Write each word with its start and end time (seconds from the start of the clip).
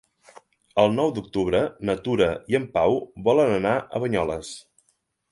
El 0.83 0.87
nou 0.99 1.09
d'octubre 1.17 1.59
na 1.89 1.95
Tura 2.07 2.29
i 2.53 2.57
en 2.59 2.65
Pau 2.77 2.97
volen 3.27 3.53
anar 3.59 3.75
a 3.77 4.01
Banyoles. 4.05 4.51